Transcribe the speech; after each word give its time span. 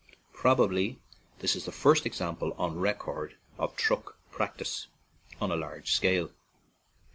Probably 0.33 0.99
this 1.41 1.55
is 1.55 1.65
the 1.65 1.71
first 1.71 2.07
example 2.07 2.55
on 2.57 2.79
record 2.79 3.37
of 3.59 3.75
truck 3.75 4.17
practice 4.31 4.87
on 5.39 5.51
a 5.51 5.55
large 5.55 5.91
scale. 5.91 6.31